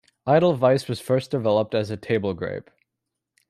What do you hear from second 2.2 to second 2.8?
grape.